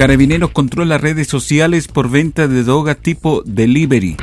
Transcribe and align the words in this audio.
Carabineros 0.00 0.52
controla 0.52 0.96
redes 0.96 1.28
sociales 1.28 1.86
por 1.86 2.08
venta 2.08 2.48
de 2.48 2.64
droga 2.64 2.94
tipo 2.94 3.42
delivery. 3.44 4.16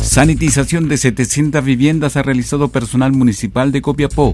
Sanitización 0.00 0.86
de 0.86 0.96
700 0.96 1.64
viviendas 1.64 2.16
ha 2.16 2.22
realizado 2.22 2.68
personal 2.68 3.10
municipal 3.10 3.72
de 3.72 3.82
Copiapó. 3.82 4.32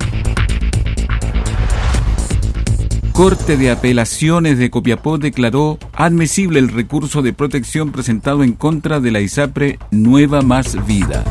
Corte 3.12 3.56
de 3.56 3.70
Apelaciones 3.70 4.58
de 4.58 4.69
Copiapó 4.69 5.17
declaró 5.17 5.79
admisible 5.95 6.58
el 6.58 6.69
recurso 6.69 7.23
de 7.23 7.33
protección 7.33 7.92
presentado 7.92 8.45
en 8.45 8.53
contra 8.53 9.01
de 9.01 9.11
la 9.11 9.23
ISAPRE 9.23 9.79
Nueva 9.91 10.42
Más 10.42 10.86
Vida. 10.86 11.25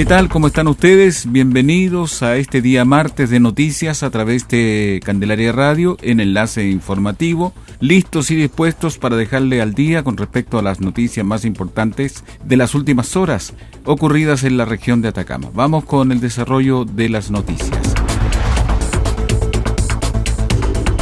¿Qué 0.00 0.06
tal? 0.06 0.30
¿Cómo 0.30 0.46
están 0.46 0.66
ustedes? 0.66 1.30
Bienvenidos 1.30 2.22
a 2.22 2.38
este 2.38 2.62
día 2.62 2.86
martes 2.86 3.28
de 3.28 3.38
noticias 3.38 4.02
a 4.02 4.08
través 4.08 4.48
de 4.48 4.98
Candelaria 5.04 5.52
Radio 5.52 5.98
en 6.00 6.20
enlace 6.20 6.70
informativo, 6.70 7.52
listos 7.80 8.30
y 8.30 8.36
dispuestos 8.36 8.96
para 8.96 9.16
dejarle 9.16 9.60
al 9.60 9.74
día 9.74 10.02
con 10.02 10.16
respecto 10.16 10.58
a 10.58 10.62
las 10.62 10.80
noticias 10.80 11.26
más 11.26 11.44
importantes 11.44 12.24
de 12.42 12.56
las 12.56 12.74
últimas 12.74 13.14
horas 13.14 13.52
ocurridas 13.84 14.42
en 14.42 14.56
la 14.56 14.64
región 14.64 15.02
de 15.02 15.08
Atacama. 15.08 15.50
Vamos 15.52 15.84
con 15.84 16.12
el 16.12 16.20
desarrollo 16.20 16.86
de 16.86 17.10
las 17.10 17.30
noticias. 17.30 17.99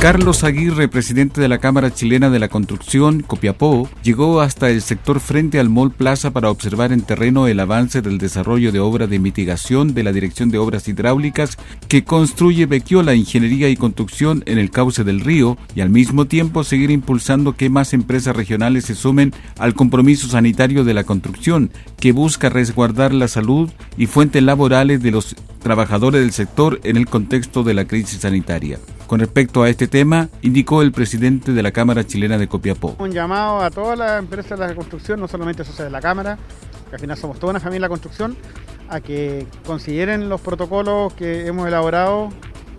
Carlos 0.00 0.44
Aguirre, 0.44 0.86
presidente 0.86 1.40
de 1.40 1.48
la 1.48 1.58
Cámara 1.58 1.92
Chilena 1.92 2.30
de 2.30 2.38
la 2.38 2.46
Construcción, 2.46 3.20
Copiapó, 3.20 3.90
llegó 4.04 4.40
hasta 4.40 4.70
el 4.70 4.80
sector 4.80 5.18
frente 5.18 5.58
al 5.58 5.70
Mall 5.70 5.90
Plaza 5.90 6.30
para 6.30 6.52
observar 6.52 6.92
en 6.92 7.00
terreno 7.00 7.48
el 7.48 7.58
avance 7.58 8.00
del 8.00 8.16
desarrollo 8.16 8.70
de 8.70 8.78
obras 8.78 9.10
de 9.10 9.18
mitigación 9.18 9.94
de 9.94 10.04
la 10.04 10.12
Dirección 10.12 10.50
de 10.50 10.58
Obras 10.58 10.86
Hidráulicas 10.86 11.58
que 11.88 12.04
construye 12.04 12.66
Bequiola 12.66 13.16
Ingeniería 13.16 13.70
y 13.70 13.76
Construcción 13.76 14.44
en 14.46 14.58
el 14.58 14.70
cauce 14.70 15.02
del 15.02 15.18
río 15.18 15.58
y 15.74 15.80
al 15.80 15.90
mismo 15.90 16.26
tiempo 16.26 16.62
seguir 16.62 16.92
impulsando 16.92 17.56
que 17.56 17.68
más 17.68 17.92
empresas 17.92 18.36
regionales 18.36 18.84
se 18.84 18.94
sumen 18.94 19.34
al 19.58 19.74
compromiso 19.74 20.28
sanitario 20.28 20.84
de 20.84 20.94
la 20.94 21.02
construcción 21.02 21.72
que 21.98 22.12
busca 22.12 22.50
resguardar 22.50 23.12
la 23.12 23.26
salud 23.26 23.68
y 23.96 24.06
fuentes 24.06 24.44
laborales 24.44 25.02
de 25.02 25.10
los 25.10 25.34
trabajadores 25.60 26.20
del 26.20 26.30
sector 26.30 26.78
en 26.84 26.96
el 26.96 27.06
contexto 27.06 27.64
de 27.64 27.74
la 27.74 27.84
crisis 27.84 28.20
sanitaria. 28.20 28.78
Con 29.08 29.20
respecto 29.20 29.62
a 29.62 29.70
este 29.70 29.88
tema, 29.88 30.28
indicó 30.42 30.82
el 30.82 30.92
presidente 30.92 31.52
de 31.52 31.62
la 31.62 31.72
Cámara 31.72 32.06
Chilena 32.06 32.36
de 32.36 32.46
Copiapó. 32.46 32.94
Un 32.98 33.10
llamado 33.10 33.62
a 33.62 33.70
todas 33.70 33.98
las 33.98 34.18
empresas 34.18 34.58
de 34.58 34.66
la 34.66 34.74
construcción, 34.74 35.18
no 35.18 35.26
solamente 35.26 35.64
socios 35.64 35.86
de 35.86 35.90
la 35.90 36.02
Cámara, 36.02 36.36
que 36.90 36.96
al 36.96 37.00
final 37.00 37.16
somos 37.16 37.38
toda 37.38 37.52
una 37.52 37.58
familia 37.58 37.76
de 37.76 37.80
la 37.80 37.88
construcción, 37.88 38.36
a 38.90 39.00
que 39.00 39.46
consideren 39.64 40.28
los 40.28 40.42
protocolos 40.42 41.14
que 41.14 41.46
hemos 41.46 41.66
elaborado 41.66 42.28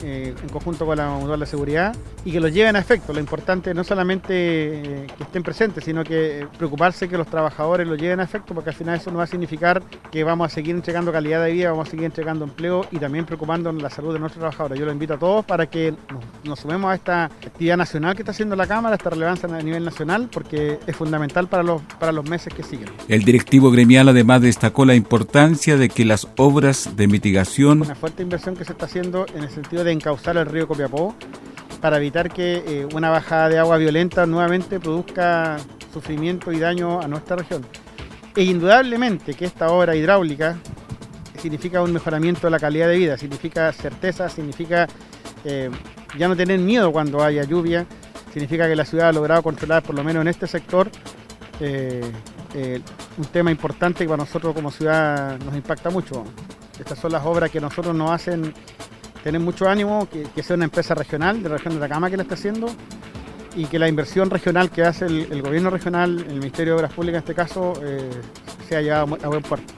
eh, 0.02 0.34
en 0.42 0.50
conjunto 0.50 0.86
con 0.86 0.98
la 0.98 1.10
Mutual 1.10 1.40
de 1.40 1.46
Seguridad 1.46 1.96
y 2.24 2.32
que 2.32 2.40
los 2.40 2.54
lleven 2.54 2.76
a 2.76 2.80
efecto. 2.80 3.14
Lo 3.14 3.20
importante 3.20 3.74
no 3.74 3.84
solamente 3.84 4.34
eh, 4.34 5.08
que 5.18 5.24
estén 5.24 5.44
presentes, 5.44 5.84
sino 5.84 6.04
que 6.04 6.48
preocuparse 6.58 7.08
que 7.08 7.18
los 7.18 7.28
trabajadores 7.28 7.88
lo 7.88 7.96
lleven 7.96 8.20
a 8.20 8.24
efecto, 8.24 8.54
porque 8.54 8.70
al 8.70 8.76
final 8.76 8.98
eso 8.98 9.12
nos 9.12 9.20
va 9.20 9.24
a 9.24 9.28
significar 9.28 9.82
que 10.12 10.24
vamos 10.24 10.52
a 10.52 10.54
seguir 10.54 10.76
entregando 10.76 11.12
calidad 11.12 11.44
de 11.44 11.52
vida, 11.52 11.72
vamos 11.72 11.88
a 11.88 11.92
seguir 11.92 12.06
entregando 12.06 12.46
empleo 12.46 12.86
y 12.92 12.98
también 12.98 13.26
preocupándonos 13.26 13.82
la 13.82 13.90
salud 13.90 14.14
de 14.14 14.20
nuestros 14.20 14.40
trabajadores. 14.40 14.80
Yo 14.80 14.86
lo 14.86 14.92
invito 14.92 15.14
a 15.16 15.18
todos 15.18 15.46
para 15.46 15.66
que 15.68 15.94
nos, 16.44 16.60
sumemos 16.60 16.92
a 16.92 16.96
esta 16.96 17.26
actividad 17.26 17.78
nacional 17.78 18.16
que 18.16 18.22
está 18.22 18.32
haciendo 18.32 18.56
la 18.56 18.68
Cámara, 18.68 18.96
esta 18.96 19.10
relevancia 19.10 19.50
a 19.50 19.62
nivel 19.62 19.84
nacional, 19.84 20.30
porque 20.32 20.80
es 20.86 20.96
fundamental 20.96 21.48
para 21.48 21.64
los, 21.64 21.82
para 22.00 22.12
los 22.12 22.28
meses 22.30 22.54
que 22.54 22.64
siguen. 22.64 22.90
El 23.08 23.24
directivo 23.24 23.72
gremial 23.72 24.10
además 24.10 24.42
destacó 24.42 24.86
la 24.86 24.96
importancia 24.96 25.78
de 25.78 25.90
que 25.90 26.06
las 26.06 26.28
obras 26.38 26.96
de 26.96 27.08
mitigación... 27.08 27.82
Una 27.82 27.96
fuerte 27.96 28.24
inversión 28.24 28.56
que 28.56 28.66
se 28.66 28.72
está 28.72 28.86
haciendo 28.86 29.26
en 29.36 29.44
el 29.44 29.50
sentido 29.50 29.84
de 29.84 29.89
encauzar 29.92 30.38
el 30.38 30.46
río 30.46 30.68
Copiapó 30.68 31.16
para 31.82 31.98
evitar 31.98 32.32
que 32.32 32.64
eh, 32.66 32.88
una 32.94 33.10
bajada 33.10 33.50
de 33.50 33.58
agua 33.58 33.78
violenta 33.78 34.26
nuevamente 34.26 34.80
produzca 34.80 35.58
sufrimiento 35.94 36.52
y 36.52 36.60
daño 36.60 37.02
a 37.02 37.08
nuestra 37.08 37.38
región. 37.38 37.66
E 38.36 38.44
indudablemente 38.44 39.34
que 39.34 39.46
esta 39.46 39.70
obra 39.70 39.96
hidráulica 39.96 40.58
significa 41.38 41.82
un 41.82 41.94
mejoramiento 41.94 42.48
de 42.48 42.52
la 42.52 42.60
calidad 42.60 42.88
de 42.88 42.98
vida, 42.98 43.18
significa 43.18 43.72
certeza, 43.72 44.30
significa 44.30 44.88
eh, 45.46 45.70
ya 46.18 46.28
no 46.28 46.36
tener 46.36 46.60
miedo 46.60 46.92
cuando 46.92 47.24
haya 47.24 47.44
lluvia, 47.44 47.86
significa 48.34 48.68
que 48.68 48.76
la 48.76 48.86
ciudad 48.86 49.10
ha 49.10 49.14
logrado 49.14 49.42
controlar, 49.42 49.84
por 49.84 49.96
lo 49.96 50.04
menos 50.04 50.22
en 50.22 50.28
este 50.28 50.48
sector, 50.48 50.90
eh, 51.60 52.12
un 53.18 53.26
tema 53.26 53.52
importante 53.52 54.04
que 54.04 54.10
para 54.10 54.24
nosotros 54.24 54.54
como 54.54 54.72
ciudad 54.72 55.38
nos 55.40 55.56
impacta 55.56 55.90
mucho. 55.90 56.24
Estas 56.80 56.98
son 56.98 57.12
las 57.12 57.26
obras 57.26 57.52
que 57.52 57.60
nosotros 57.60 57.94
nos 57.96 58.12
hacen 58.12 58.54
tener 59.24 59.42
mucho 59.42 59.68
ánimo, 59.68 60.08
que, 60.10 60.44
sea 60.44 60.56
una 60.56 60.66
empresa 60.66 60.96
regional, 60.96 61.44
de 61.44 61.50
la 61.50 61.58
región 61.58 61.74
de 61.74 61.86
Atacama 61.86 62.10
que 62.10 62.18
la 62.18 62.24
está 62.24 62.36
haciendo, 62.36 62.68
y 63.56 63.66
que 63.66 63.80
la 63.80 63.88
inversión 63.88 64.30
regional 64.30 64.70
que 64.70 64.84
hace 64.84 65.06
el, 65.06 65.42
gobierno 65.42 65.70
regional, 65.70 66.26
el 66.30 66.40
Ministerio 66.40 66.74
de 66.74 66.80
Obras 66.80 66.94
Públicas 66.94 67.18
en 67.18 67.24
este 67.24 67.36
caso, 67.36 67.74
eh, 67.84 68.10
sea 68.68 68.82
llevada 68.82 69.02
a 69.02 69.28
buen 69.28 69.42
puerto. 69.42 69.74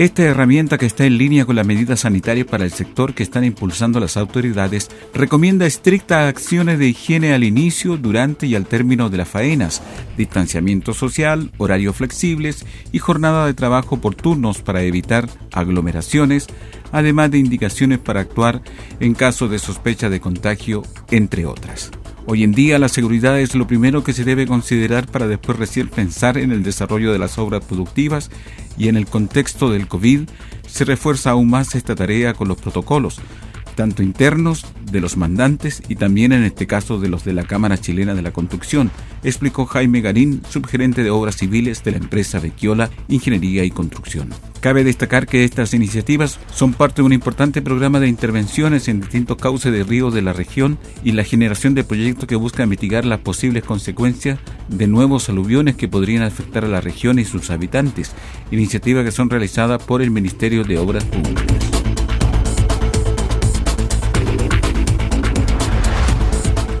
Esta 0.00 0.22
herramienta 0.22 0.78
que 0.78 0.86
está 0.86 1.04
en 1.04 1.18
línea 1.18 1.44
con 1.44 1.56
las 1.56 1.66
medidas 1.66 2.00
sanitarias 2.00 2.46
para 2.46 2.64
el 2.64 2.70
sector 2.70 3.12
que 3.12 3.22
están 3.22 3.44
impulsando 3.44 4.00
las 4.00 4.16
autoridades 4.16 4.90
recomienda 5.12 5.66
estrictas 5.66 6.26
acciones 6.26 6.78
de 6.78 6.88
higiene 6.88 7.34
al 7.34 7.44
inicio, 7.44 7.98
durante 7.98 8.46
y 8.46 8.54
al 8.54 8.64
término 8.64 9.10
de 9.10 9.18
las 9.18 9.28
faenas, 9.28 9.82
distanciamiento 10.16 10.94
social, 10.94 11.50
horarios 11.58 11.96
flexibles 11.96 12.64
y 12.92 12.98
jornada 12.98 13.44
de 13.44 13.52
trabajo 13.52 14.00
por 14.00 14.14
turnos 14.14 14.62
para 14.62 14.80
evitar 14.80 15.28
aglomeraciones, 15.52 16.46
además 16.92 17.30
de 17.30 17.38
indicaciones 17.38 17.98
para 17.98 18.20
actuar 18.20 18.62
en 19.00 19.14
caso 19.14 19.48
de 19.48 19.58
sospecha 19.58 20.08
de 20.10 20.20
contagio, 20.20 20.82
entre 21.10 21.46
otras. 21.46 21.90
Hoy 22.26 22.44
en 22.44 22.52
día 22.52 22.78
la 22.78 22.88
seguridad 22.88 23.40
es 23.40 23.54
lo 23.54 23.66
primero 23.66 24.04
que 24.04 24.12
se 24.12 24.24
debe 24.24 24.46
considerar 24.46 25.06
para 25.06 25.26
después 25.26 25.58
recién 25.58 25.88
pensar 25.88 26.38
en 26.38 26.52
el 26.52 26.62
desarrollo 26.62 27.12
de 27.12 27.18
las 27.18 27.38
obras 27.38 27.64
productivas 27.64 28.30
y 28.76 28.88
en 28.88 28.96
el 28.96 29.06
contexto 29.06 29.70
del 29.70 29.88
COVID 29.88 30.28
se 30.66 30.84
refuerza 30.84 31.30
aún 31.30 31.50
más 31.50 31.74
esta 31.74 31.94
tarea 31.94 32.34
con 32.34 32.46
los 32.46 32.58
protocolos, 32.58 33.20
tanto 33.74 34.02
internos 34.02 34.66
de 34.90 35.00
los 35.00 35.16
mandantes 35.16 35.82
y 35.88 35.96
también 35.96 36.32
en 36.32 36.44
este 36.44 36.66
caso 36.66 36.98
de 36.98 37.08
los 37.08 37.24
de 37.24 37.32
la 37.32 37.44
Cámara 37.44 37.78
Chilena 37.78 38.14
de 38.14 38.22
la 38.22 38.32
Construcción, 38.32 38.90
explicó 39.22 39.66
Jaime 39.66 40.00
Garín, 40.00 40.42
subgerente 40.48 41.02
de 41.02 41.10
Obras 41.10 41.36
Civiles 41.36 41.82
de 41.84 41.92
la 41.92 41.98
empresa 41.98 42.38
Vecchiola 42.38 42.90
Ingeniería 43.08 43.64
y 43.64 43.70
Construcción. 43.70 44.30
Cabe 44.60 44.84
destacar 44.84 45.26
que 45.26 45.44
estas 45.44 45.72
iniciativas 45.72 46.38
son 46.52 46.74
parte 46.74 47.00
de 47.00 47.06
un 47.06 47.14
importante 47.14 47.62
programa 47.62 47.98
de 47.98 48.08
intervenciones 48.08 48.88
en 48.88 49.00
distintos 49.00 49.38
cauces 49.38 49.72
de 49.72 49.84
ríos 49.84 50.12
de 50.12 50.20
la 50.20 50.34
región 50.34 50.78
y 51.02 51.12
la 51.12 51.24
generación 51.24 51.74
de 51.74 51.84
proyectos 51.84 52.26
que 52.26 52.36
buscan 52.36 52.68
mitigar 52.68 53.06
las 53.06 53.20
posibles 53.20 53.64
consecuencias 53.64 54.38
de 54.68 54.86
nuevos 54.86 55.28
aluviones 55.30 55.76
que 55.76 55.88
podrían 55.88 56.22
afectar 56.22 56.64
a 56.64 56.68
la 56.68 56.82
región 56.82 57.18
y 57.18 57.24
sus 57.24 57.50
habitantes, 57.50 58.12
iniciativas 58.50 59.04
que 59.04 59.12
son 59.12 59.30
realizadas 59.30 59.82
por 59.82 60.02
el 60.02 60.10
Ministerio 60.10 60.64
de 60.64 60.78
Obras 60.78 61.04
Públicas. 61.04 61.69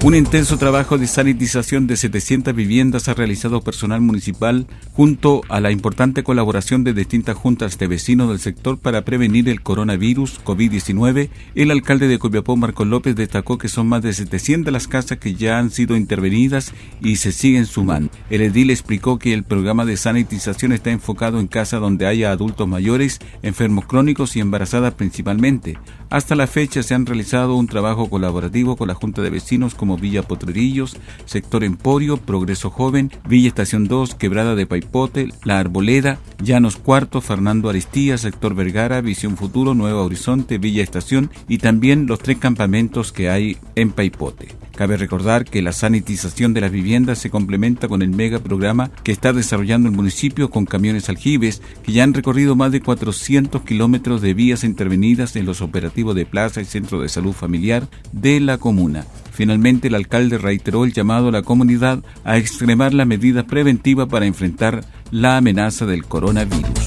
Un 0.02 0.14
intenso 0.14 0.56
trabajo 0.56 0.96
de 0.96 1.06
sanitización 1.06 1.86
de 1.86 1.94
700 1.94 2.54
viviendas 2.54 3.08
ha 3.08 3.14
realizado 3.14 3.60
personal 3.60 4.00
municipal 4.00 4.66
junto 4.94 5.42
a 5.50 5.60
la 5.60 5.70
importante 5.70 6.22
colaboración 6.22 6.84
de 6.84 6.94
distintas 6.94 7.36
juntas 7.36 7.76
de 7.76 7.86
vecinos 7.86 8.30
del 8.30 8.38
sector 8.38 8.78
para 8.78 9.04
prevenir 9.04 9.50
el 9.50 9.60
coronavirus 9.60 10.42
COVID-19. 10.42 11.28
El 11.54 11.70
alcalde 11.70 12.08
de 12.08 12.18
Copiapó, 12.18 12.56
Marcos 12.56 12.86
López, 12.86 13.14
destacó 13.14 13.58
que 13.58 13.68
son 13.68 13.88
más 13.88 14.00
de 14.00 14.14
700 14.14 14.72
las 14.72 14.88
casas 14.88 15.18
que 15.18 15.34
ya 15.34 15.58
han 15.58 15.70
sido 15.70 15.94
intervenidas 15.94 16.72
y 17.02 17.16
se 17.16 17.30
siguen 17.30 17.66
sumando. 17.66 18.10
El 18.30 18.40
edil 18.40 18.70
explicó 18.70 19.18
que 19.18 19.34
el 19.34 19.44
programa 19.44 19.84
de 19.84 19.98
sanitización 19.98 20.72
está 20.72 20.90
enfocado 20.90 21.40
en 21.40 21.46
casas 21.46 21.82
donde 21.82 22.06
haya 22.06 22.32
adultos 22.32 22.66
mayores, 22.66 23.20
enfermos 23.42 23.84
crónicos 23.84 24.34
y 24.34 24.40
embarazadas 24.40 24.94
principalmente. 24.94 25.76
Hasta 26.08 26.34
la 26.36 26.46
fecha 26.46 26.82
se 26.82 26.94
han 26.94 27.04
realizado 27.04 27.54
un 27.54 27.66
trabajo 27.66 28.08
colaborativo 28.08 28.76
con 28.76 28.88
la 28.88 28.94
Junta 28.94 29.20
de 29.20 29.28
Vecinos 29.28 29.74
como 29.74 29.89
Villa 29.96 30.22
Potrerillos, 30.22 30.96
Sector 31.24 31.64
Emporio, 31.64 32.16
Progreso 32.16 32.70
Joven, 32.70 33.10
Villa 33.28 33.48
Estación 33.48 33.88
2, 33.88 34.14
Quebrada 34.14 34.54
de 34.54 34.66
Paipote, 34.66 35.28
La 35.44 35.58
Arboleda, 35.58 36.18
Llanos 36.42 36.76
Cuarto, 36.76 37.20
Fernando 37.20 37.68
Aristía, 37.68 38.18
Sector 38.18 38.54
Vergara, 38.54 39.00
Visión 39.00 39.36
Futuro, 39.36 39.74
Nueva 39.74 40.02
Horizonte, 40.02 40.58
Villa 40.58 40.82
Estación 40.82 41.30
y 41.48 41.58
también 41.58 42.06
los 42.06 42.18
tres 42.18 42.38
campamentos 42.38 43.12
que 43.12 43.30
hay 43.30 43.56
en 43.74 43.92
Paipote. 43.92 44.48
Cabe 44.80 44.96
recordar 44.96 45.44
que 45.44 45.60
la 45.60 45.72
sanitización 45.72 46.54
de 46.54 46.62
las 46.62 46.72
viviendas 46.72 47.18
se 47.18 47.28
complementa 47.28 47.86
con 47.86 48.00
el 48.00 48.08
mega 48.08 48.38
programa 48.38 48.90
que 49.04 49.12
está 49.12 49.34
desarrollando 49.34 49.90
el 49.90 49.94
municipio 49.94 50.48
con 50.48 50.64
camiones 50.64 51.10
aljibes 51.10 51.60
que 51.82 51.92
ya 51.92 52.02
han 52.02 52.14
recorrido 52.14 52.56
más 52.56 52.72
de 52.72 52.80
400 52.80 53.60
kilómetros 53.60 54.22
de 54.22 54.32
vías 54.32 54.64
intervenidas 54.64 55.36
en 55.36 55.44
los 55.44 55.60
operativos 55.60 56.14
de 56.14 56.24
plaza 56.24 56.62
y 56.62 56.64
centro 56.64 56.98
de 57.02 57.10
salud 57.10 57.34
familiar 57.34 57.88
de 58.12 58.40
la 58.40 58.56
comuna. 58.56 59.04
Finalmente, 59.32 59.88
el 59.88 59.96
alcalde 59.96 60.38
reiteró 60.38 60.86
el 60.86 60.94
llamado 60.94 61.28
a 61.28 61.32
la 61.32 61.42
comunidad 61.42 62.02
a 62.24 62.38
extremar 62.38 62.94
la 62.94 63.04
medida 63.04 63.46
preventiva 63.46 64.06
para 64.06 64.24
enfrentar 64.24 64.82
la 65.10 65.36
amenaza 65.36 65.84
del 65.84 66.06
coronavirus. 66.06 66.86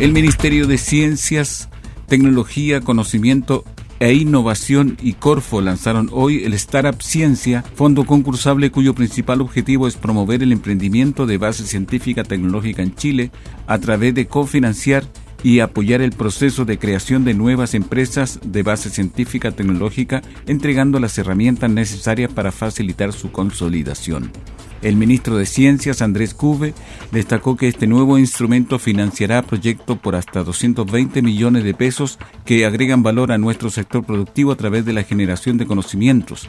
El 0.00 0.12
Ministerio 0.14 0.66
de 0.66 0.78
Ciencias, 0.78 1.68
Tecnología, 2.06 2.80
Conocimiento 2.80 3.64
e 4.00 4.14
Innovación 4.14 4.96
y 5.02 5.14
Corfo 5.14 5.60
lanzaron 5.60 6.10
hoy 6.12 6.44
el 6.44 6.54
Startup 6.54 7.00
Ciencia, 7.00 7.62
fondo 7.74 8.04
concursable 8.04 8.70
cuyo 8.70 8.94
principal 8.94 9.40
objetivo 9.40 9.86
es 9.86 9.96
promover 9.96 10.42
el 10.42 10.52
emprendimiento 10.52 11.26
de 11.26 11.38
base 11.38 11.64
científica 11.64 12.24
tecnológica 12.24 12.82
en 12.82 12.94
Chile 12.94 13.30
a 13.66 13.78
través 13.78 14.14
de 14.14 14.26
cofinanciar 14.26 15.04
y 15.44 15.60
apoyar 15.60 16.00
el 16.00 16.10
proceso 16.10 16.64
de 16.64 16.78
creación 16.78 17.24
de 17.24 17.34
nuevas 17.34 17.74
empresas 17.74 18.40
de 18.42 18.62
base 18.62 18.88
científica 18.88 19.52
tecnológica, 19.52 20.22
entregando 20.46 20.98
las 20.98 21.16
herramientas 21.18 21.70
necesarias 21.70 22.32
para 22.32 22.50
facilitar 22.50 23.12
su 23.12 23.30
consolidación. 23.30 24.32
El 24.80 24.96
ministro 24.96 25.36
de 25.36 25.46
Ciencias, 25.46 26.02
Andrés 26.02 26.34
Cube, 26.34 26.74
destacó 27.12 27.56
que 27.56 27.68
este 27.68 27.86
nuevo 27.86 28.18
instrumento 28.18 28.78
financiará 28.78 29.42
proyectos 29.42 29.98
por 29.98 30.16
hasta 30.16 30.42
220 30.42 31.22
millones 31.22 31.62
de 31.62 31.74
pesos 31.74 32.18
que 32.44 32.64
agregan 32.64 33.02
valor 33.02 33.30
a 33.30 33.38
nuestro 33.38 33.70
sector 33.70 34.04
productivo 34.04 34.52
a 34.52 34.56
través 34.56 34.84
de 34.86 34.94
la 34.94 35.02
generación 35.02 35.58
de 35.58 35.66
conocimientos. 35.66 36.48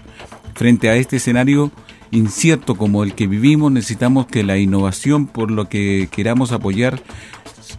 Frente 0.54 0.90
a 0.90 0.96
este 0.96 1.18
escenario 1.18 1.72
incierto 2.12 2.76
como 2.76 3.04
el 3.04 3.14
que 3.14 3.28
vivimos, 3.28 3.72
necesitamos 3.72 4.28
que 4.28 4.44
la 4.44 4.58
innovación, 4.58 5.28
por 5.28 5.52
lo 5.52 5.70
que 5.70 6.08
queramos 6.12 6.52
apoyar, 6.52 7.02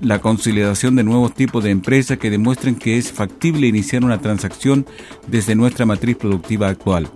la 0.00 0.20
consolidación 0.20 0.96
de 0.96 1.04
nuevos 1.04 1.34
tipos 1.34 1.64
de 1.64 1.70
empresas 1.70 2.18
que 2.18 2.30
demuestren 2.30 2.74
que 2.74 2.98
es 2.98 3.12
factible 3.12 3.66
iniciar 3.66 4.04
una 4.04 4.20
transacción 4.20 4.86
desde 5.26 5.54
nuestra 5.54 5.86
matriz 5.86 6.16
productiva 6.16 6.68
actual. 6.68 7.08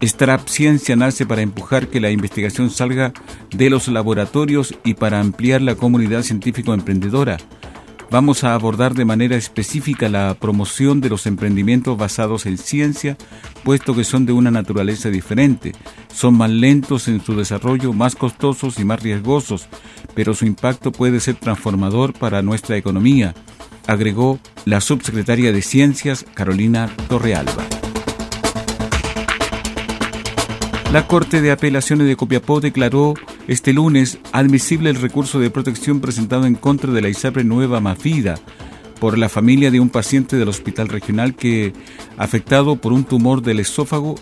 Startup 0.00 0.46
Ciencia 0.48 0.94
nace 0.94 1.24
para 1.24 1.40
empujar 1.40 1.88
que 1.88 2.00
la 2.00 2.10
investigación 2.10 2.70
salga 2.70 3.12
de 3.50 3.70
los 3.70 3.88
laboratorios 3.88 4.74
y 4.84 4.94
para 4.94 5.20
ampliar 5.20 5.62
la 5.62 5.74
comunidad 5.74 6.22
científico-emprendedora. 6.22 7.38
Vamos 8.10 8.44
a 8.44 8.54
abordar 8.54 8.94
de 8.94 9.04
manera 9.04 9.36
específica 9.36 10.08
la 10.08 10.36
promoción 10.38 11.00
de 11.00 11.08
los 11.08 11.26
emprendimientos 11.26 11.98
basados 11.98 12.46
en 12.46 12.56
ciencia, 12.56 13.16
puesto 13.64 13.96
que 13.96 14.04
son 14.04 14.26
de 14.26 14.32
una 14.32 14.52
naturaleza 14.52 15.10
diferente. 15.10 15.72
Son 16.12 16.34
más 16.34 16.50
lentos 16.50 17.08
en 17.08 17.20
su 17.20 17.36
desarrollo, 17.36 17.92
más 17.92 18.14
costosos 18.14 18.78
y 18.78 18.84
más 18.84 19.02
riesgosos, 19.02 19.66
pero 20.14 20.34
su 20.34 20.46
impacto 20.46 20.92
puede 20.92 21.18
ser 21.18 21.34
transformador 21.34 22.12
para 22.12 22.42
nuestra 22.42 22.76
economía, 22.76 23.34
agregó 23.88 24.38
la 24.64 24.80
subsecretaria 24.80 25.52
de 25.52 25.62
Ciencias 25.62 26.24
Carolina 26.34 26.88
Torrealba. 27.08 27.64
La 30.92 31.08
Corte 31.08 31.42
de 31.42 31.50
Apelaciones 31.50 32.06
de 32.06 32.16
Copiapó 32.16 32.60
declaró 32.60 33.14
este 33.48 33.72
lunes 33.72 34.18
admisible 34.32 34.90
el 34.90 34.96
recurso 34.96 35.38
de 35.38 35.50
protección 35.50 36.00
presentado 36.00 36.46
en 36.46 36.54
contra 36.54 36.92
de 36.92 37.00
la 37.00 37.08
ISAPRE 37.08 37.44
Nueva 37.44 37.80
Mafida 37.80 38.36
por 38.98 39.18
la 39.18 39.28
familia 39.28 39.70
de 39.70 39.80
un 39.80 39.88
paciente 39.88 40.36
del 40.36 40.48
hospital 40.48 40.88
regional 40.88 41.34
que, 41.34 41.72
afectado 42.16 42.76
por 42.76 42.92
un 42.92 43.04
tumor 43.04 43.42
del 43.42 43.60
esófago, 43.60 44.16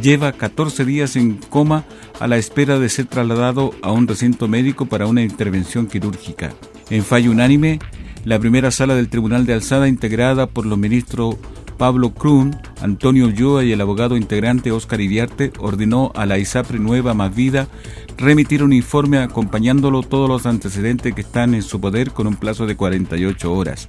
lleva 0.00 0.32
14 0.32 0.84
días 0.84 1.16
en 1.16 1.34
coma 1.34 1.84
a 2.20 2.26
la 2.26 2.36
espera 2.36 2.78
de 2.78 2.88
ser 2.88 3.06
trasladado 3.06 3.72
a 3.82 3.90
un 3.90 4.06
recinto 4.06 4.46
médico 4.46 4.86
para 4.86 5.06
una 5.06 5.22
intervención 5.22 5.86
quirúrgica. 5.86 6.52
En 6.90 7.04
fallo 7.04 7.30
unánime, 7.30 7.78
la 8.24 8.38
primera 8.38 8.70
sala 8.70 8.94
del 8.94 9.08
Tribunal 9.08 9.46
de 9.46 9.54
Alzada, 9.54 9.88
integrada 9.88 10.46
por 10.46 10.66
los 10.66 10.78
ministros 10.78 11.36
Pablo 11.78 12.12
Krun, 12.12 12.56
Antonio 12.82 13.26
Ulloa 13.26 13.64
y 13.64 13.72
el 13.72 13.80
abogado 13.80 14.16
integrante 14.16 14.72
Oscar 14.72 15.00
Iriarte, 15.00 15.52
ordenó 15.58 16.10
a 16.16 16.26
la 16.26 16.36
ISAPRE 16.38 16.80
Nueva 16.80 17.14
Más 17.14 17.34
Vida 17.34 17.68
remitir 18.16 18.64
un 18.64 18.72
informe 18.72 19.18
acompañándolo 19.18 20.02
todos 20.02 20.28
los 20.28 20.44
antecedentes 20.44 21.14
que 21.14 21.20
están 21.20 21.54
en 21.54 21.62
su 21.62 21.80
poder 21.80 22.10
con 22.10 22.26
un 22.26 22.34
plazo 22.34 22.66
de 22.66 22.76
48 22.76 23.52
horas. 23.52 23.86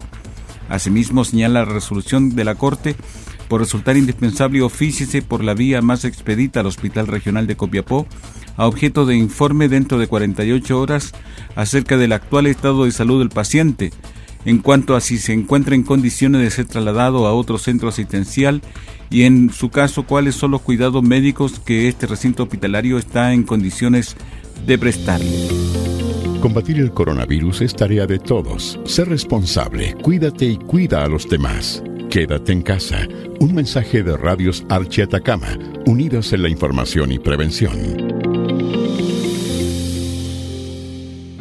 Asimismo, 0.70 1.26
señala 1.26 1.66
la 1.66 1.74
resolución 1.74 2.36
de 2.36 2.44
la 2.44 2.54
Corte 2.54 2.96
por 3.48 3.60
resultar 3.60 3.98
indispensable 3.98 4.62
ofíciese 4.62 5.24
por 5.24 5.44
la 5.44 5.56
vía 5.56 5.82
más 5.82 6.06
expedita 6.06 6.60
al 6.60 6.68
Hospital 6.68 7.08
Regional 7.08 7.48
de 7.48 7.58
Copiapó 7.58 8.06
a 8.56 8.68
objeto 8.68 9.08
de 9.08 9.16
informe 9.16 9.68
dentro 9.68 9.98
de 9.98 10.06
48 10.06 10.80
horas 10.80 11.14
acerca 11.56 11.98
del 11.98 12.12
actual 12.12 12.46
estado 12.46 12.86
de 12.86 12.92
salud 12.92 13.18
del 13.20 13.30
paciente, 13.30 13.92
en 14.46 14.60
cuanto 14.60 14.96
a 14.96 15.02
si 15.02 15.18
se 15.18 15.34
encuentra 15.34 15.76
en 15.76 15.84
condiciones 15.84 16.42
de 16.42 16.52
ser 16.52 16.66
trasladado 16.66 17.28
a 17.28 17.34
otro 17.34 17.58
centro 17.58 17.90
asistencial 17.90 18.62
y 19.10 19.24
en 19.24 19.52
su 19.52 19.70
caso 19.70 20.04
cuáles 20.04 20.36
son 20.36 20.52
los 20.52 20.62
cuidados 20.62 21.04
médicos 21.04 21.60
que 21.60 21.88
este 21.88 22.08
recinto 22.08 22.44
hospitalario 22.44 22.98
está 22.98 23.34
en 23.34 23.44
condiciones 23.44 24.16
de 24.66 24.78
prestarle. 24.78 25.48
Combatir 26.42 26.80
el 26.80 26.92
coronavirus 26.92 27.62
es 27.62 27.76
tarea 27.76 28.08
de 28.08 28.18
todos. 28.18 28.80
Sé 28.86 29.04
responsable, 29.04 29.96
cuídate 30.02 30.46
y 30.46 30.58
cuida 30.58 31.04
a 31.04 31.08
los 31.08 31.28
demás. 31.28 31.84
Quédate 32.10 32.54
en 32.54 32.62
casa. 32.62 33.08
Un 33.40 33.54
mensaje 33.54 34.04
de 34.04 34.18
Radios 34.18 34.66
Archi 34.70 35.02
Atacama, 35.02 35.60
unidos 35.86 36.34
en 36.34 36.44
la 36.44 36.50
información 36.50 37.12
y 37.12 37.20
prevención. 37.20 38.09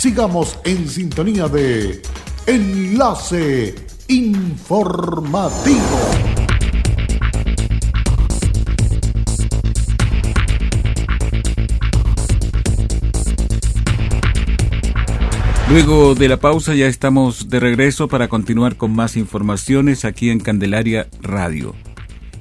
sigamos 0.00 0.58
en 0.64 0.88
sintonía 0.88 1.46
de 1.46 2.00
Enlace 2.46 3.74
informativo. 4.08 5.76
Luego 15.68 16.14
de 16.14 16.28
la 16.28 16.38
pausa 16.38 16.74
ya 16.74 16.86
estamos 16.86 17.50
de 17.50 17.60
regreso 17.60 18.08
para 18.08 18.28
continuar 18.28 18.76
con 18.76 18.92
más 18.96 19.18
informaciones 19.18 20.06
aquí 20.06 20.30
en 20.30 20.40
Candelaria 20.40 21.08
Radio. 21.20 21.74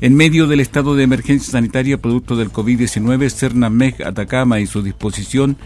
En 0.01 0.15
medio 0.15 0.47
del 0.47 0.61
estado 0.61 0.95
de 0.95 1.03
emergencia 1.03 1.51
sanitaria 1.51 1.97
producto 1.97 2.37
del 2.37 2.53
COVID-19, 2.53 3.29
Cernameg 3.29 4.01
Atacama 4.05 4.61
y 4.61 4.65
su 4.65 4.81
disposición 4.81 5.57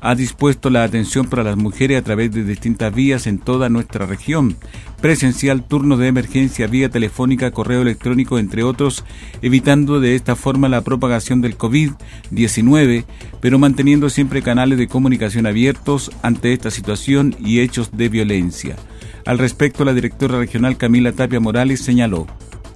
ha 0.00 0.14
dispuesto 0.14 0.70
la 0.70 0.82
atención 0.82 1.26
para 1.26 1.42
las 1.42 1.58
mujeres 1.58 1.98
a 1.98 2.02
través 2.02 2.32
de 2.32 2.42
distintas 2.42 2.94
vías 2.94 3.26
en 3.26 3.38
toda 3.38 3.68
nuestra 3.68 4.06
región. 4.06 4.56
Presencial, 5.02 5.68
turno 5.68 5.98
de 5.98 6.08
emergencia, 6.08 6.68
vía 6.68 6.88
telefónica, 6.88 7.50
correo 7.50 7.82
electrónico, 7.82 8.38
entre 8.38 8.62
otros, 8.62 9.04
evitando 9.42 10.00
de 10.00 10.14
esta 10.14 10.36
forma 10.36 10.70
la 10.70 10.80
propagación 10.80 11.42
del 11.42 11.58
COVID-19, 11.58 13.04
pero 13.42 13.58
manteniendo 13.58 14.08
siempre 14.08 14.40
canales 14.40 14.78
de 14.78 14.88
comunicación 14.88 15.46
abiertos 15.46 16.10
ante 16.22 16.54
esta 16.54 16.70
situación 16.70 17.36
y 17.38 17.60
hechos 17.60 17.90
de 17.92 18.08
violencia. 18.08 18.76
Al 19.26 19.36
respecto, 19.36 19.84
la 19.84 19.92
directora 19.92 20.38
regional 20.38 20.78
Camila 20.78 21.12
Tapia 21.12 21.40
Morales 21.40 21.82
señaló. 21.82 22.26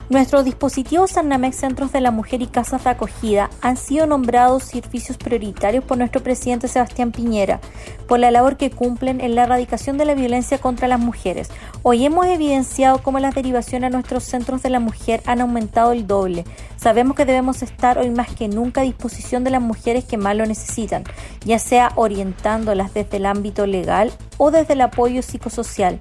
Nuestros 0.09 0.45
dispositivos 0.45 1.11
Sarnamex 1.11 1.57
Centros 1.57 1.91
de 1.91 2.01
la 2.01 2.13
Mujer 2.13 2.41
y 2.41 2.47
Casas 2.47 2.85
de 2.85 2.91
Acogida 2.91 3.51
han 3.61 3.77
sido 3.77 4.07
nombrados 4.07 4.63
servicios 4.63 5.19
prioritarios 5.19 5.83
por 5.83 5.99
nuestro 5.99 6.23
presidente 6.23 6.69
Sebastián 6.69 7.11
Piñera 7.11 7.61
por 8.07 8.21
la 8.21 8.31
labor 8.31 8.57
que 8.57 8.71
cumplen 8.71 9.21
en 9.21 9.35
la 9.35 9.43
erradicación 9.43 9.99
de 9.99 10.05
la 10.05 10.15
violencia 10.15 10.59
contra 10.59 10.87
las 10.87 11.01
mujeres. 11.01 11.51
Hoy 11.83 12.07
hemos 12.07 12.27
evidenciado 12.27 13.03
cómo 13.03 13.19
las 13.19 13.35
derivaciones 13.35 13.89
a 13.89 13.91
nuestros 13.91 14.23
centros 14.23 14.63
de 14.63 14.71
la 14.71 14.79
mujer 14.79 15.25
han 15.27 15.41
aumentado 15.41 15.91
el 15.91 16.07
doble. 16.07 16.45
Sabemos 16.77 17.17
que 17.17 17.25
debemos 17.25 17.63
estar 17.63 17.99
hoy 17.99 18.11
más 18.11 18.33
que 18.33 18.47
nunca 18.47 18.83
a 18.83 18.85
disposición 18.85 19.43
de 19.43 19.51
las 19.51 19.63
mujeres 19.63 20.05
que 20.05 20.19
más 20.19 20.37
lo 20.37 20.47
necesitan, 20.47 21.03
ya 21.45 21.59
sea 21.59 21.91
orientándolas 21.97 22.95
desde 22.95 23.17
el 23.17 23.27
ámbito 23.27 23.67
legal 23.67 24.13
o 24.39 24.53
desde 24.53 24.75
el 24.75 24.83
apoyo 24.83 25.21
psicosocial. 25.23 25.99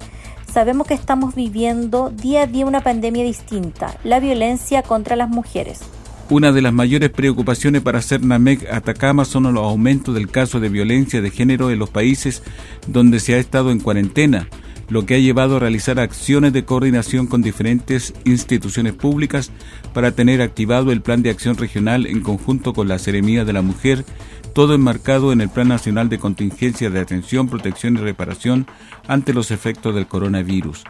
Sabemos 0.56 0.88
que 0.88 0.94
estamos 0.94 1.36
viviendo 1.36 2.12
día 2.12 2.44
a 2.44 2.48
día 2.48 2.66
una 2.66 2.80
pandemia 2.80 3.26
distinta, 3.26 3.98
la 4.06 4.22
violencia 4.22 4.84
contra 4.84 5.18
las 5.18 5.28
mujeres. 5.28 5.82
Una 6.30 6.54
de 6.54 6.62
las 6.62 6.72
mayores 6.72 7.10
preocupaciones 7.10 7.82
para 7.82 8.02
Cernamec 8.02 8.66
Atacama 8.72 9.26
son 9.26 9.54
los 9.54 9.66
aumentos 9.66 10.16
del 10.16 10.32
caso 10.32 10.62
de 10.62 10.70
violencia 10.70 11.22
de 11.22 11.30
género 11.30 11.72
en 11.72 11.80
los 11.80 11.90
países 11.90 12.42
donde 12.88 13.20
se 13.20 13.34
ha 13.34 13.38
estado 13.38 13.70
en 13.70 13.82
cuarentena, 13.82 14.48
lo 14.90 15.06
que 15.06 15.16
ha 15.16 15.20
llevado 15.20 15.58
a 15.58 15.60
realizar 15.60 16.00
acciones 16.00 16.54
de 16.54 16.66
coordinación 16.66 17.28
con 17.28 17.42
diferentes 17.42 18.14
instituciones 18.24 18.94
públicas 18.94 19.52
para 19.94 20.12
tener 20.12 20.42
activado 20.42 20.92
el 20.92 21.02
Plan 21.02 21.24
de 21.24 21.30
Acción 21.30 21.58
Regional 21.58 22.06
en 22.06 22.22
conjunto 22.22 22.74
con 22.74 22.88
la 22.88 23.00
Seremía 23.00 23.46
de 23.46 23.54
la 23.54 23.62
Mujer, 23.62 24.06
todo 24.54 24.76
enmarcado 24.76 25.32
en 25.32 25.42
el 25.42 25.50
Plan 25.50 25.68
Nacional 25.68 26.10
de 26.10 26.20
Contingencia 26.20 26.90
de 26.90 27.00
Atención, 27.00 27.50
Protección 27.50 27.96
y 27.96 28.00
Reparación 28.00 28.68
ante 29.08 29.34
los 29.34 29.52
efectos 29.52 29.96
del 29.96 30.08
coronavirus. 30.08 30.84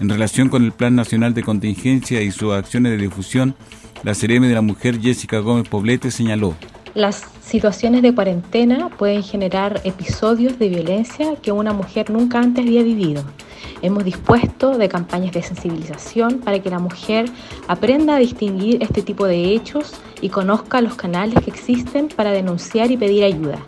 En 0.00 0.08
relación 0.08 0.48
con 0.48 0.64
el 0.64 0.72
Plan 0.72 0.94
Nacional 0.94 1.34
de 1.34 1.42
Contingencia 1.42 2.22
y 2.22 2.30
sus 2.30 2.52
acciones 2.52 2.92
de 2.92 2.98
difusión, 2.98 3.56
la 4.04 4.14
CRM 4.14 4.42
de 4.42 4.54
la 4.54 4.62
Mujer 4.62 5.00
Jessica 5.00 5.40
Gómez 5.40 5.68
Poblete 5.68 6.12
señaló. 6.12 6.54
Las 6.98 7.22
situaciones 7.42 8.02
de 8.02 8.12
cuarentena 8.12 8.88
pueden 8.88 9.22
generar 9.22 9.80
episodios 9.84 10.58
de 10.58 10.68
violencia 10.68 11.36
que 11.40 11.52
una 11.52 11.72
mujer 11.72 12.10
nunca 12.10 12.40
antes 12.40 12.66
había 12.66 12.82
vivido. 12.82 13.22
Hemos 13.82 14.02
dispuesto 14.02 14.76
de 14.76 14.88
campañas 14.88 15.32
de 15.32 15.44
sensibilización 15.44 16.40
para 16.40 16.58
que 16.60 16.70
la 16.70 16.80
mujer 16.80 17.26
aprenda 17.68 18.16
a 18.16 18.18
distinguir 18.18 18.82
este 18.82 19.02
tipo 19.02 19.26
de 19.26 19.52
hechos 19.52 19.92
y 20.20 20.30
conozca 20.30 20.80
los 20.80 20.96
canales 20.96 21.38
que 21.44 21.52
existen 21.52 22.08
para 22.08 22.32
denunciar 22.32 22.90
y 22.90 22.96
pedir 22.96 23.22
ayuda. 23.22 23.60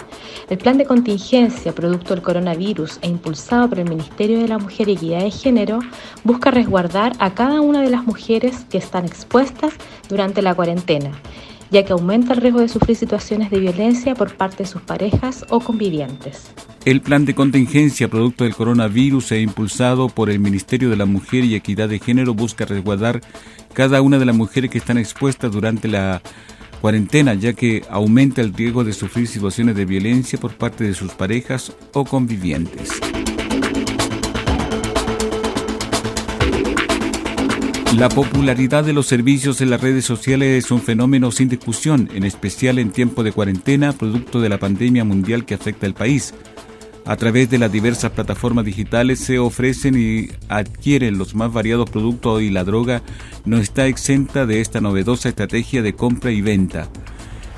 El 0.48 0.58
plan 0.58 0.76
de 0.76 0.86
contingencia 0.86 1.72
producto 1.72 2.14
del 2.14 2.24
coronavirus 2.24 2.98
e 3.00 3.06
impulsado 3.06 3.68
por 3.68 3.78
el 3.78 3.88
Ministerio 3.88 4.40
de 4.40 4.48
la 4.48 4.58
Mujer 4.58 4.88
y 4.88 4.94
Equidad 4.94 5.20
de 5.20 5.30
Género 5.30 5.78
busca 6.24 6.50
resguardar 6.50 7.12
a 7.20 7.32
cada 7.32 7.60
una 7.60 7.80
de 7.80 7.90
las 7.90 8.04
mujeres 8.04 8.66
que 8.68 8.78
están 8.78 9.04
expuestas 9.04 9.72
durante 10.08 10.42
la 10.42 10.56
cuarentena 10.56 11.12
ya 11.70 11.84
que 11.84 11.92
aumenta 11.92 12.32
el 12.34 12.40
riesgo 12.40 12.60
de 12.60 12.68
sufrir 12.68 12.96
situaciones 12.96 13.50
de 13.50 13.60
violencia 13.60 14.14
por 14.14 14.34
parte 14.36 14.64
de 14.64 14.68
sus 14.68 14.82
parejas 14.82 15.44
o 15.50 15.60
convivientes. 15.60 16.50
El 16.84 17.00
plan 17.00 17.24
de 17.24 17.34
contingencia 17.34 18.08
producto 18.08 18.44
del 18.44 18.54
coronavirus 18.54 19.32
e 19.32 19.40
impulsado 19.40 20.08
por 20.08 20.30
el 20.30 20.40
Ministerio 20.40 20.90
de 20.90 20.96
la 20.96 21.04
Mujer 21.04 21.44
y 21.44 21.54
Equidad 21.54 21.88
de 21.88 21.98
Género 21.98 22.34
busca 22.34 22.64
resguardar 22.64 23.20
cada 23.72 24.02
una 24.02 24.18
de 24.18 24.24
las 24.24 24.36
mujeres 24.36 24.70
que 24.70 24.78
están 24.78 24.98
expuestas 24.98 25.52
durante 25.52 25.88
la 25.88 26.22
cuarentena, 26.80 27.34
ya 27.34 27.52
que 27.52 27.82
aumenta 27.90 28.40
el 28.40 28.54
riesgo 28.54 28.84
de 28.84 28.92
sufrir 28.92 29.26
situaciones 29.26 29.76
de 29.76 29.84
violencia 29.84 30.38
por 30.40 30.54
parte 30.54 30.84
de 30.84 30.94
sus 30.94 31.12
parejas 31.12 31.72
o 31.92 32.04
convivientes. 32.04 32.98
La 37.96 38.08
popularidad 38.08 38.84
de 38.84 38.92
los 38.92 39.06
servicios 39.06 39.60
en 39.60 39.68
las 39.68 39.80
redes 39.80 40.04
sociales 40.04 40.64
es 40.64 40.70
un 40.70 40.80
fenómeno 40.80 41.32
sin 41.32 41.48
discusión, 41.48 42.08
en 42.14 42.22
especial 42.22 42.78
en 42.78 42.92
tiempo 42.92 43.24
de 43.24 43.32
cuarentena, 43.32 43.92
producto 43.92 44.40
de 44.40 44.48
la 44.48 44.58
pandemia 44.58 45.04
mundial 45.04 45.44
que 45.44 45.54
afecta 45.54 45.86
al 45.86 45.94
país. 45.94 46.32
A 47.04 47.16
través 47.16 47.50
de 47.50 47.58
las 47.58 47.72
diversas 47.72 48.12
plataformas 48.12 48.64
digitales 48.64 49.18
se 49.18 49.40
ofrecen 49.40 49.98
y 49.98 50.28
adquieren 50.48 51.18
los 51.18 51.34
más 51.34 51.52
variados 51.52 51.90
productos 51.90 52.42
y 52.42 52.50
la 52.50 52.62
droga 52.62 53.02
no 53.44 53.58
está 53.58 53.88
exenta 53.88 54.46
de 54.46 54.60
esta 54.60 54.80
novedosa 54.80 55.28
estrategia 55.28 55.82
de 55.82 55.94
compra 55.94 56.30
y 56.30 56.42
venta. 56.42 56.88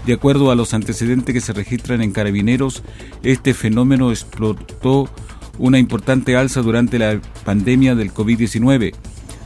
De 0.07 0.15
acuerdo 0.15 0.51
a 0.51 0.55
los 0.55 0.73
antecedentes 0.73 1.35
que 1.35 1.43
se 1.43 1.53
registran 1.53 2.01
en 2.01 2.11
carabineros, 2.11 2.83
este 3.23 3.53
fenómeno 3.53 4.11
explotó 4.11 5.11
una 5.59 5.79
importante 5.79 6.37
alza 6.37 6.63
durante 6.63 6.99
la 6.99 7.21
pandemia 7.45 7.95
del 7.95 8.15
COVID-19 8.15 8.95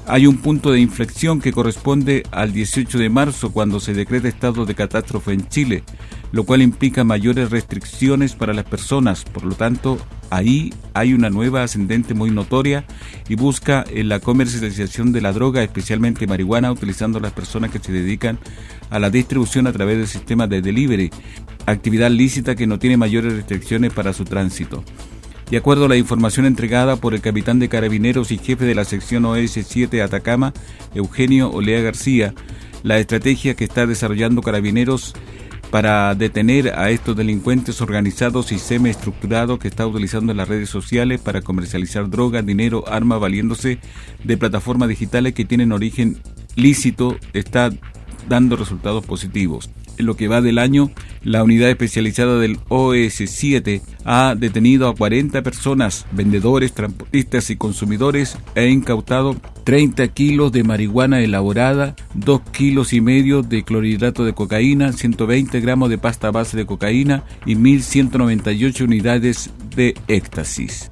hay 0.09 0.27
un 0.27 0.37
punto 0.37 0.71
de 0.71 0.81
inflexión 0.81 1.41
que 1.41 1.53
corresponde 1.53 2.23
al 2.31 2.53
18 2.53 2.99
de 2.99 3.09
marzo 3.09 3.53
cuando 3.53 3.81
se 3.81 3.93
decreta 3.93 4.29
estado 4.29 4.65
de 4.65 4.77
catástrofe 4.77 5.33
en 5.33 5.49
Chile, 5.49 5.83
lo 6.31 6.45
cual 6.45 6.63
implica 6.63 7.03
mayores 7.03 7.51
restricciones 7.51 8.35
para 8.35 8.55
las 8.55 8.65
personas. 8.65 9.25
Por 9.25 9.45
lo 9.45 9.57
tanto, 9.57 9.99
ahí 10.31 10.73
hay 10.95 11.13
una 11.13 11.29
nueva 11.29 11.65
ascendente 11.65 12.15
muy 12.15 12.31
notoria 12.31 12.85
y 13.29 13.35
busca 13.35 13.85
en 13.89 14.09
la 14.09 14.21
comercialización 14.21 15.13
de 15.13 15.21
la 15.21 15.33
droga, 15.33 15.65
especialmente 15.65 16.29
marihuana, 16.29 16.71
utilizando 16.71 17.19
las 17.19 17.33
personas 17.33 17.71
que 17.71 17.81
se 17.81 17.93
dedican 17.93 18.39
a 18.91 19.01
la 19.01 19.11
distribución 19.11 19.67
a 19.67 19.73
través 19.73 19.99
del 19.99 20.07
sistema 20.07 20.47
de 20.47 20.63
delivery, 20.63 21.11
actividad 21.67 22.11
lícita 22.11 22.55
que 22.55 22.69
no 22.69 22.79
tiene 22.79 22.97
mayores 22.97 23.33
restricciones 23.33 23.93
para 23.93 24.13
su 24.13 24.25
tránsito. 24.25 24.85
De 25.51 25.57
acuerdo 25.57 25.85
a 25.85 25.89
la 25.89 25.97
información 25.97 26.45
entregada 26.45 26.97
por 26.97 27.15
el 27.15 27.21
capitán 27.21 27.61
de 27.61 27.69
carabineros 27.69 28.33
y 28.33 28.39
jefe 28.39 28.65
de 28.65 28.75
la 28.75 28.85
sección 28.85 29.25
OS-7 29.25 30.03
Atacama, 30.03 30.53
Eugenio 30.93 31.51
Olea 31.51 31.81
García, 31.83 32.35
la 32.83 32.99
estrategia 32.99 33.55
que 33.55 33.63
está 33.63 33.87
desarrollando 33.87 34.43
carabineros 34.43 35.15
para 35.71 36.17
detener 36.17 36.75
a 36.77 36.91
estos 36.91 37.17
delincuentes 37.17 37.81
organizados 37.81 38.51
y 38.51 38.59
semi-estructurados 38.59 39.61
que 39.61 39.69
está 39.69 39.87
utilizando 39.87 40.35
las 40.35 40.49
redes 40.49 40.69
sociales 40.69 41.21
para 41.21 41.43
comercializar 41.43 42.11
droga, 42.11 42.43
dinero, 42.43 42.85
armas, 42.89 43.21
valiéndose 43.21 43.79
de 44.25 44.37
plataformas 44.37 44.89
digitales 44.89 45.33
que 45.35 45.45
tienen 45.45 45.71
origen 45.71 46.19
lícito, 46.57 47.17
está 47.35 47.71
dando 48.29 48.57
resultados 48.57 49.07
positivos 49.07 49.71
en 49.99 50.07
lo 50.07 50.17
que 50.17 50.29
va 50.29 50.41
del 50.41 50.59
año, 50.59 50.91
la 51.23 51.43
unidad 51.43 51.71
especializada 51.71 52.39
del 52.39 52.59
OS7 52.69 53.81
ha 54.05 54.35
detenido 54.37 54.89
a 54.89 54.95
40 54.95 55.43
personas, 55.43 56.07
vendedores, 56.13 56.73
transportistas 56.73 57.51
y 57.51 57.57
consumidores 57.57 58.39
e 58.55 58.69
incautado 58.69 59.37
30 59.65 60.07
kilos 60.09 60.53
de 60.53 60.63
marihuana 60.63 61.21
elaborada, 61.21 61.97
2 62.15 62.41
kilos 62.53 62.93
y 62.93 63.01
medio 63.01 63.43
de 63.43 63.65
clorhidrato 63.65 64.25
de 64.25 64.33
cocaína, 64.33 64.93
120 64.93 65.61
gramos 65.61 65.91
de 65.91 65.99
pasta 65.99 66.31
base 66.31 66.57
de 66.57 66.67
cocaína 66.67 67.25
y 67.45 67.57
1.198 67.57 68.83
unidades 68.83 69.51
de 69.75 69.95
éxtasis. 70.07 70.91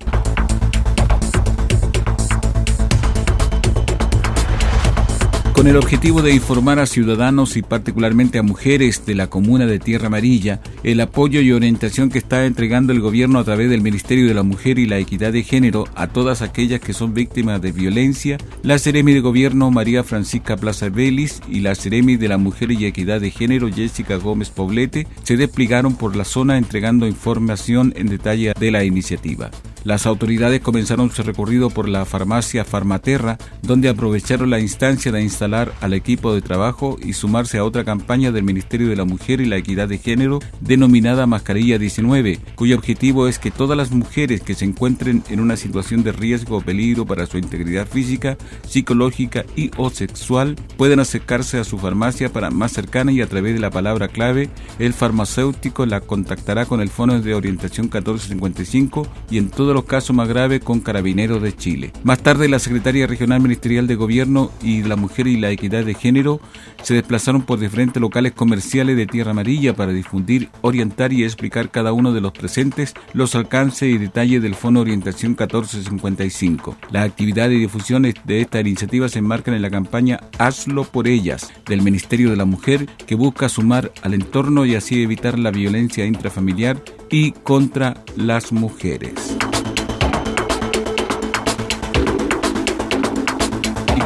Con 5.55 5.69
el 5.69 5.77
objetivo 5.77 6.21
de 6.21 6.35
informar 6.35 6.81
a 6.81 6.87
ciudadanos 6.87 7.57
y 7.57 7.63
particularmente 7.63 8.41
a 8.41 8.43
mujeres 8.43 9.07
de 9.07 9.15
la 9.15 9.29
comuna 9.29 9.67
de 9.67 9.79
Tierra 9.79 10.09
Amarilla 10.09 10.61
el 10.83 11.01
apoyo 11.01 11.41
y 11.41 11.53
orientación 11.53 12.11
que 12.11 12.19
está 12.19 12.45
entregando 12.45 12.93
el 12.93 13.01
gobierno 13.01 13.39
a 13.39 13.45
través 13.45 13.71
del 13.71 13.81
Ministerio 13.81 14.27
de 14.27 14.35
la 14.35 14.43
Mujer 14.43 14.81
y 14.81 14.87
la 14.87 14.99
Equidad 14.99 15.33
de 15.33 15.45
Género 15.45 15.85
a 15.95 16.09
todas 16.09 16.43
aquellas 16.43 16.81
que 16.81 16.93
son 16.93 17.15
víctimas 17.15 17.63
de 17.63 17.71
violencia, 17.71 18.37
la 18.65 18.79
Seremi 18.79 19.13
de 19.13 19.21
Gobierno 19.21 19.71
María 19.71 20.03
Francisca 20.03 20.57
Plaza 20.57 20.89
Vélez 20.89 21.41
y 21.49 21.61
la 21.61 21.77
Seremi 21.77 22.17
de 22.17 22.29
la 22.29 22.37
Mujer 22.37 22.73
y 22.73 22.85
Equidad 22.85 23.21
de 23.21 23.31
Género 23.31 23.73
Jessica 23.73 24.17
Gómez 24.17 24.51
Poblete 24.51 25.07
se 25.23 25.37
desplegaron 25.37 25.95
por 25.95 26.17
la 26.17 26.25
zona 26.25 26.59
entregando 26.59 27.07
información 27.07 27.93
en 27.95 28.09
detalle 28.09 28.55
de 28.59 28.71
la 28.73 28.83
iniciativa. 28.83 29.53
Las 29.85 30.07
autoridades 30.07 30.63
comenzaron 30.63 31.11
su 31.11 31.23
recorrido 31.23 31.69
por 31.69 31.91
la 31.91 32.07
farmacia 32.07 32.65
Farmaterra, 32.65 33.37
donde 33.61 33.91
aprovecharon 33.91 34.49
la 34.49 34.59
instancia 34.59 35.13
de 35.13 35.23
instalar 35.23 35.75
al 35.83 35.93
equipo 35.93 36.35
de 36.35 36.41
trabajo 36.41 36.97
y 37.05 37.13
sumarse 37.13 37.59
a 37.59 37.65
otra 37.65 37.85
campaña 37.85 38.33
del 38.33 38.45
Ministerio 38.45 38.89
de 38.89 38.97
la 38.97 39.05
Mujer 39.05 39.43
y 39.43 39.47
la 39.47 39.59
Equidad 39.59 39.87
de 39.89 39.99
Género 39.99 40.41
denominada 40.61 41.27
Mascarilla 41.27 41.79
19, 41.79 42.41
cuyo 42.55 42.77
objetivo 42.77 43.29
es 43.29 43.39
que 43.39 43.51
todas 43.51 43.77
las 43.77 43.91
mujeres 43.91 44.41
que 44.41 44.55
se 44.55 44.65
encuentren 44.65 45.23
en 45.29 45.41
una 45.41 45.59
situación 45.59 46.03
de 46.03 46.13
riesgo 46.13 46.57
o 46.57 46.61
peligro 46.63 47.05
para 47.05 47.27
su 47.27 47.37
integridad 47.37 47.87
física, 47.87 48.39
psicológica 48.67 49.45
y 49.55 49.71
o 49.77 49.91
sexual 49.91 50.57
puedan 50.79 51.01
acercarse 51.01 51.59
a 51.59 51.65
su 51.65 51.77
farmacia 51.77 52.33
para 52.33 52.51
más 52.51 52.73
cercana 52.73 53.13
y 53.13 53.21
a 53.21 53.29
través 53.29 53.53
de 53.53 53.61
la 53.61 53.71
palabra 53.71 54.09
clave, 54.09 54.49
el 54.79 54.95
farmacéutico 54.95 55.85
la 55.85 56.01
contactará 56.01 56.65
con 56.65 56.81
el 56.81 56.89
Fondo 56.89 57.21
de 57.21 57.35
Orientación 57.35 57.87
1455 57.87 59.07
y 59.31 59.37
en 59.37 59.51
todo 59.51 59.74
los 59.75 59.85
casos 59.85 60.17
más 60.17 60.29
graves 60.29 60.61
con 60.63 60.81
Carabineros 60.81 61.43
de 61.43 61.55
Chile. 61.55 61.93
Más 62.03 62.21
tarde, 62.21 62.49
la 62.49 62.59
Secretaria 62.59 63.07
Regional 63.07 63.41
Ministerial 63.41 63.87
de 63.87 63.97
Gobierno 63.97 64.51
y 64.63 64.83
la 64.83 64.97
Mujer 64.97 65.27
y 65.27 65.37
la 65.37 65.51
Equidad 65.51 65.85
de 65.85 65.95
Género 65.95 66.41
se 66.83 66.95
desplazaron 66.95 67.43
por 67.43 67.59
diferentes 67.59 68.01
locales 68.01 68.33
comerciales 68.33 68.97
de 68.97 69.07
Tierra 69.07 69.33
Amarilla 69.33 69.75
para 69.75 69.93
difundir, 69.93 70.49
orientar 70.61 71.13
y 71.13 71.25
explicar 71.25 71.71
cada 71.71 71.93
uno 71.93 72.13
de 72.13 72.21
los 72.21 72.33
presentes 72.33 72.95
los 73.13 73.35
alcances 73.35 73.89
y 73.89 73.99
detalles 73.99 74.43
del 74.43 74.55
Fondo 74.55 74.81
Orientación 74.81 75.33
1455. 75.33 76.77
Las 76.91 77.07
actividades 77.07 77.57
y 77.57 77.61
difusiones 77.61 78.15
de 78.25 78.41
esta 78.41 78.61
iniciativa 78.61 79.09
se 79.09 79.19
enmarcan 79.19 79.55
en 79.55 79.63
la 79.63 79.71
campaña 79.71 80.21
Hazlo 80.39 80.85
por 80.85 81.09
ellas 81.09 81.53
del 81.67 81.83
Ministerio 81.83 82.31
de 82.31 82.37
la 82.37 82.45
Mujer 82.45 82.87
que 83.07 83.15
busca 83.15 83.49
sumar 83.49 83.93
al 84.03 84.15
entorno 84.15 84.65
y 84.65 84.75
así 84.75 85.03
evitar 85.03 85.39
la 85.39 85.51
violencia 85.51 86.07
intrafamiliar 86.07 86.83
y 87.11 87.33
contra 87.33 88.03
las 88.17 88.53
mujeres. 88.53 89.37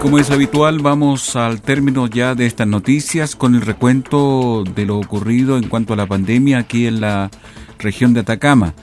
Como 0.01 0.19
es 0.19 0.31
habitual, 0.31 0.79
vamos 0.81 1.35
al 1.35 1.61
término 1.61 2.07
ya 2.07 2.35
de 2.35 2.47
estas 2.47 2.67
noticias 2.67 3.35
con 3.35 3.55
el 3.55 3.63
recuento 3.63 4.63
de 4.75 4.87
lo 4.87 4.99
ocurrido 4.99 5.57
en 5.57 5.69
cuanto 5.69 5.93
a 5.93 5.97
la 5.97 6.07
pandemia 6.07 6.59
aquí 6.59 6.87
en 6.87 7.01
la 7.01 7.31
región 7.79 8.15
de 8.15 8.21
Atacama. 8.21 8.75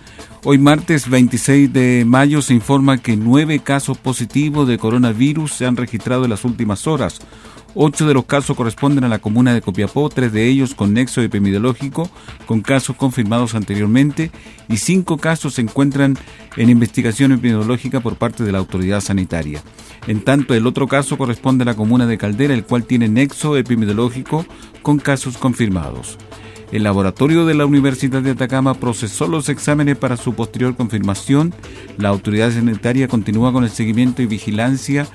Hoy 0.43 0.57
martes 0.57 1.09
26 1.09 1.73
de 1.73 2.03
mayo 2.05 2.41
se 2.41 2.53
informa 2.53 2.99
que 2.99 3.17
nueve 3.17 3.59
casos 3.59 3.97
positivos 3.97 4.67
de 4.67 4.77
coronavirus 4.77 5.51
se 5.51 5.65
han 5.65 5.75
registrado 5.75 6.23
en 6.23 6.29
las 6.29 6.45
últimas 6.45 6.85
horas. 6.87 7.19
Ocho 7.77 8.07
de 8.07 8.13
los 8.13 8.23
casos 8.23 8.55
corresponden 8.55 9.03
a 9.03 9.09
la 9.09 9.19
comuna 9.19 9.53
de 9.53 9.61
Copiapó, 9.61 10.07
tres 10.07 10.31
de 10.31 10.47
ellos 10.47 10.73
con 10.73 10.93
nexo 10.93 11.21
epidemiológico, 11.21 12.09
con 12.45 12.61
casos 12.61 12.95
confirmados 12.95 13.53
anteriormente, 13.53 14.31
y 14.69 14.77
cinco 14.77 15.17
casos 15.17 15.55
se 15.55 15.61
encuentran 15.61 16.17
en 16.55 16.69
investigación 16.69 17.33
epidemiológica 17.33 17.99
por 17.99 18.15
parte 18.15 18.45
de 18.45 18.53
la 18.53 18.59
autoridad 18.59 19.01
sanitaria. 19.01 19.61
En 20.07 20.21
tanto, 20.21 20.53
el 20.53 20.67
otro 20.67 20.87
caso 20.87 21.17
corresponde 21.17 21.63
a 21.63 21.65
la 21.65 21.75
comuna 21.75 22.05
de 22.05 22.17
Caldera, 22.17 22.53
el 22.53 22.63
cual 22.63 22.85
tiene 22.85 23.09
nexo 23.09 23.57
epidemiológico 23.57 24.45
con 24.81 24.97
casos 24.97 25.37
confirmados. 25.37 26.17
El 26.71 26.83
laboratorio 26.83 27.45
de 27.45 27.53
la 27.53 27.65
Universidad 27.65 28.21
de 28.21 28.31
Atacama 28.31 28.73
procesó 28.73 29.27
los 29.27 29.49
exámenes 29.49 29.97
para 29.97 30.17
su 30.17 30.33
posterior 30.33 30.75
confirmación. 30.75 31.53
La 31.97 32.09
autoridad 32.09 32.51
sanitaria 32.51 33.07
continúa 33.07 33.53
con 33.53 33.63
el 33.63 33.69
seguimiento 33.69 34.21
y 34.21 34.25
vigilancia 34.25 35.07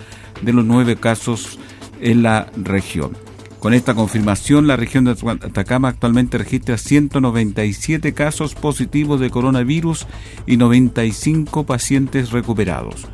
de 0.43 0.53
los 0.53 0.65
nueve 0.65 0.97
casos 0.97 1.59
en 2.01 2.23
la 2.23 2.51
región. 2.57 3.17
Con 3.59 3.75
esta 3.75 3.95
confirmación, 3.95 4.67
la 4.67 4.77
región 4.77 5.05
de 5.05 5.11
Atacama 5.11 5.89
actualmente 5.89 6.39
registra 6.39 6.79
197 6.79 8.15
casos 8.15 8.55
positivos 8.55 9.21
de 9.21 9.29
coronavirus 9.29 10.07
y 10.47 10.57
95 10.57 11.67
pacientes 11.67 12.31
recuperados. 12.31 13.07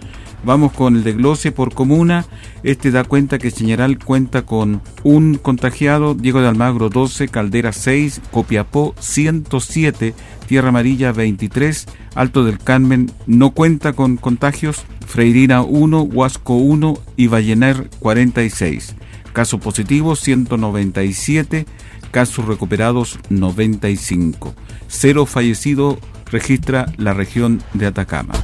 Vamos 0.46 0.70
con 0.70 0.94
el 0.94 1.02
desglose 1.02 1.50
por 1.50 1.74
comuna. 1.74 2.24
Este 2.62 2.92
da 2.92 3.02
cuenta 3.02 3.36
que 3.36 3.50
Señaral 3.50 3.98
cuenta 3.98 4.42
con 4.42 4.80
un 5.02 5.38
contagiado, 5.38 6.14
Diego 6.14 6.40
de 6.40 6.46
Almagro 6.46 6.88
12, 6.88 7.26
Caldera 7.26 7.72
6, 7.72 8.20
Copiapó 8.30 8.94
107, 9.00 10.14
Tierra 10.46 10.68
Amarilla 10.68 11.10
23, 11.10 11.86
Alto 12.14 12.44
del 12.44 12.58
Carmen 12.58 13.10
no 13.26 13.50
cuenta 13.50 13.94
con 13.94 14.18
contagios, 14.18 14.84
Freirina 15.04 15.62
1, 15.62 16.02
Huasco 16.02 16.54
1 16.54 16.96
y 17.16 17.26
Vallenar 17.26 17.90
46. 17.98 18.94
Casos 19.32 19.60
positivos 19.60 20.20
197, 20.20 21.66
casos 22.12 22.44
recuperados 22.44 23.18
95. 23.30 24.54
Cero 24.86 25.26
fallecido 25.26 25.98
registra 26.30 26.86
la 26.98 27.14
región 27.14 27.60
de 27.74 27.86
Atacama. 27.86 28.34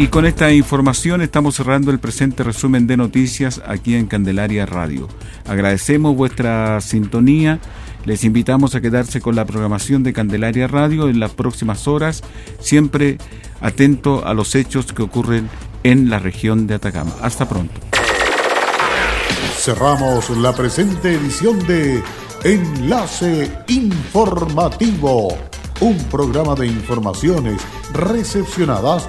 Y 0.00 0.06
con 0.06 0.26
esta 0.26 0.52
información 0.52 1.22
estamos 1.22 1.56
cerrando 1.56 1.90
el 1.90 1.98
presente 1.98 2.44
resumen 2.44 2.86
de 2.86 2.96
noticias 2.96 3.60
aquí 3.66 3.96
en 3.96 4.06
Candelaria 4.06 4.64
Radio. 4.64 5.08
Agradecemos 5.44 6.14
vuestra 6.14 6.80
sintonía. 6.80 7.58
Les 8.04 8.22
invitamos 8.22 8.76
a 8.76 8.80
quedarse 8.80 9.20
con 9.20 9.34
la 9.34 9.44
programación 9.44 10.04
de 10.04 10.12
Candelaria 10.12 10.68
Radio 10.68 11.08
en 11.08 11.18
las 11.18 11.32
próximas 11.32 11.88
horas, 11.88 12.22
siempre 12.60 13.18
atento 13.60 14.24
a 14.24 14.34
los 14.34 14.54
hechos 14.54 14.92
que 14.92 15.02
ocurren 15.02 15.50
en 15.82 16.08
la 16.08 16.20
región 16.20 16.68
de 16.68 16.74
Atacama. 16.74 17.16
Hasta 17.20 17.48
pronto. 17.48 17.80
Cerramos 19.56 20.30
la 20.30 20.54
presente 20.54 21.14
edición 21.14 21.58
de 21.66 22.00
Enlace 22.44 23.50
Informativo, 23.66 25.36
un 25.80 25.98
programa 26.04 26.54
de 26.54 26.68
informaciones 26.68 27.60
recepcionadas 27.92 29.08